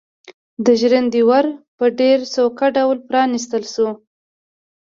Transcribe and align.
د 0.65 0.67
ژرندې 0.79 1.21
ور 1.29 1.45
په 1.77 1.85
ډېر 1.99 2.17
سوکه 2.33 2.67
ډول 2.77 2.97
پرانيستل 3.09 3.63
شو. 3.73 3.89